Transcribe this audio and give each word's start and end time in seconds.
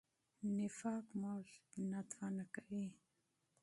نفاق 0.57 1.05
موږ 1.21 1.45
کمزوري 1.71 2.43
کوي. 2.53 2.87